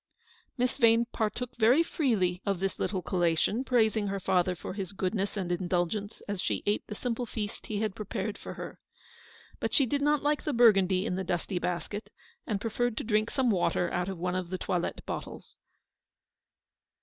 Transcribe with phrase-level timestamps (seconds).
[0.57, 3.53] Miss Vane partook very freely of this little 38 Eleanor's victory.
[3.55, 7.67] collation, praising her father for his goodness and indulgence as she ate the simple feast
[7.67, 8.79] he had prepared for her.
[9.59, 12.09] But she did not like the Bur gundy in the dusty basket,
[12.47, 15.59] and preferred to drink some water out of one of the toilette bottles.